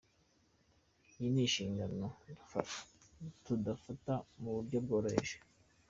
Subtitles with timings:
[1.13, 2.05] Iyi ni inshingano
[3.43, 5.35] tudafata mu buryo bworoheje.